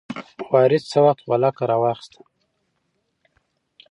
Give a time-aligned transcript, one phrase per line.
[0.51, 2.19] وارث څه وخت غولکه راواخیسته؟